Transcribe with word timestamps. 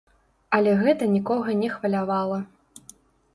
Але 0.57 0.71
гэта 0.79 1.09
нікога 1.15 1.55
не 1.61 1.69
хвалявала. 1.75 2.39